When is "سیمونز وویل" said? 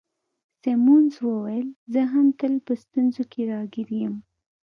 0.61-1.67